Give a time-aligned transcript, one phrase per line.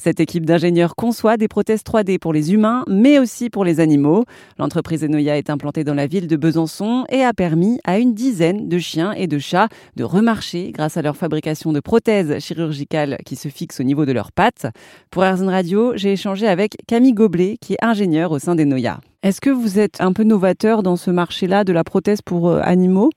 [0.00, 4.24] Cette équipe d'ingénieurs conçoit des prothèses 3D pour les humains, mais aussi pour les animaux.
[4.56, 8.68] L'entreprise Enoya est implantée dans la ville de Besançon et a permis à une dizaine
[8.68, 9.66] de chiens et de chats
[9.96, 14.12] de remarcher grâce à leur fabrication de prothèses chirurgicales qui se fixent au niveau de
[14.12, 14.68] leurs pattes.
[15.10, 19.00] Pour Airzone Radio, j'ai échangé avec Camille Goblet, qui est ingénieure au sein d'Enoya.
[19.24, 22.60] Est-ce que vous êtes un peu novateur dans ce marché-là de la prothèse pour euh,
[22.62, 23.10] animaux?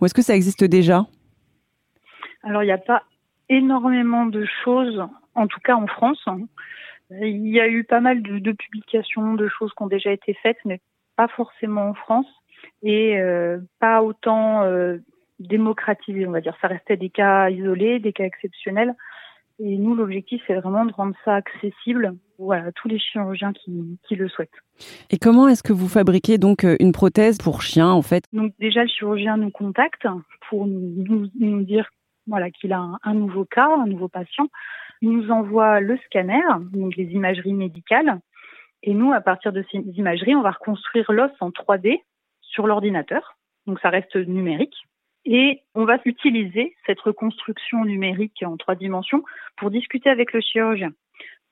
[0.00, 1.06] Ou est-ce que ça existe déjà?
[2.44, 3.02] Alors, il n'y a pas
[3.48, 5.02] énormément de choses,
[5.38, 6.24] en tout cas en France.
[7.10, 10.58] Il y a eu pas mal de, publications, de choses qui ont déjà été faites,
[10.64, 10.80] mais
[11.16, 12.26] pas forcément en France
[12.82, 14.98] et euh, pas autant euh,
[15.38, 16.56] démocratisé, on va dire.
[16.60, 18.94] Ça restait des cas isolés, des cas exceptionnels.
[19.60, 22.14] Et nous, l'objectif, c'est vraiment de rendre ça accessible
[22.50, 24.50] à tous les chirurgiens qui, qui le souhaitent.
[25.10, 28.24] Et comment est-ce que vous fabriquez donc euh, une prothèse pour chien, en fait?
[28.32, 30.06] Donc déjà, le chirurgien nous contacte
[30.48, 31.88] pour nous, nous dire
[32.28, 34.48] voilà, qu'il a un, nouveau cas, un nouveau patient.
[35.00, 38.20] Il nous envoie le scanner, donc les imageries médicales.
[38.82, 42.00] Et nous, à partir de ces imageries, on va reconstruire l'os en 3D
[42.40, 43.36] sur l'ordinateur.
[43.66, 44.76] Donc ça reste numérique.
[45.24, 49.24] Et on va utiliser cette reconstruction numérique en trois dimensions
[49.56, 50.92] pour discuter avec le chirurgien.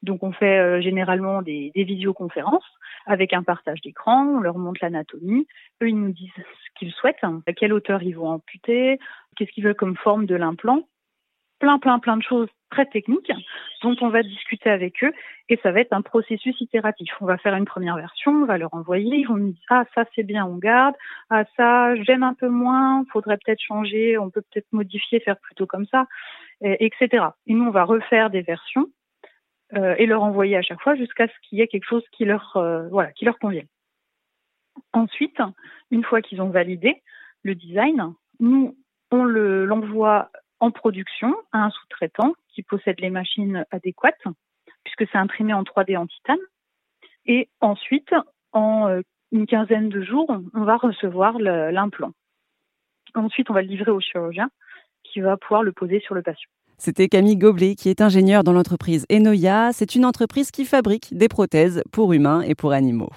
[0.02, 2.66] Donc on fait euh, généralement des, des, visioconférences
[3.06, 5.46] avec un partage d'écran, on leur montre l'anatomie,
[5.82, 8.98] eux ils nous disent ce qu'ils souhaitent, à quelle hauteur ils vont amputer,
[9.36, 10.82] qu'est-ce qu'ils veulent comme forme de l'implant,
[11.60, 13.32] plein plein plein de choses très techniques
[13.82, 15.12] dont on va discuter avec eux
[15.48, 17.10] et ça va être un processus itératif.
[17.20, 19.84] On va faire une première version, on va leur envoyer, ils vont me dire ah
[19.94, 20.94] ça c'est bien, on garde,
[21.30, 25.66] ah ça j'aime un peu moins, faudrait peut-être changer, on peut peut-être modifier, faire plutôt
[25.66, 26.06] comme ça,
[26.60, 27.28] etc.
[27.46, 28.88] Et nous on va refaire des versions
[29.74, 32.24] euh, et leur envoyer à chaque fois jusqu'à ce qu'il y ait quelque chose qui
[32.24, 33.66] leur euh, voilà qui leur convienne.
[34.92, 35.40] Ensuite,
[35.90, 37.02] une fois qu'ils ont validé
[37.42, 38.76] le design, nous
[39.10, 44.24] on l'envoie en production à un sous-traitant qui possède les machines adéquates,
[44.84, 46.38] puisque c'est imprimé en 3D en titane.
[47.26, 48.14] Et ensuite,
[48.52, 49.00] en euh,
[49.32, 52.12] une quinzaine de jours, on va recevoir l'implant.
[53.14, 54.50] Ensuite, on va le livrer au chirurgien
[55.02, 56.50] qui va pouvoir le poser sur le patient.
[56.78, 59.70] C'était Camille Goblet qui est ingénieure dans l'entreprise Enoya.
[59.72, 63.10] C'est une entreprise qui fabrique des prothèses pour humains et pour animaux.